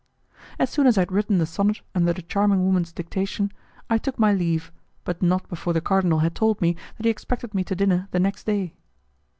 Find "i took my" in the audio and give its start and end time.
3.87-4.33